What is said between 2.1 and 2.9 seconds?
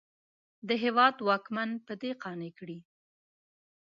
قانع کړي.